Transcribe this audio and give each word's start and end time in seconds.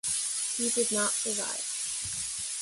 He 0.57 0.67
did 0.71 0.91
not 0.93 1.11
survive. 1.11 2.57